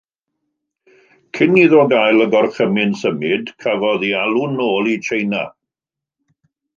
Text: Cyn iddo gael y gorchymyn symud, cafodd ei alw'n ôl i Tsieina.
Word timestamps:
Cyn 1.39 1.57
iddo 1.63 1.83
gael 1.91 2.23
y 2.25 2.25
gorchymyn 2.31 2.95
symud, 3.01 3.51
cafodd 3.65 4.07
ei 4.07 4.15
alw'n 4.23 4.57
ôl 4.69 4.89
i 4.95 4.97
Tsieina. 5.09 5.43